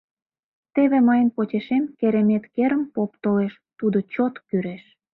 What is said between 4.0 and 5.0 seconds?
чо-от кӱреш...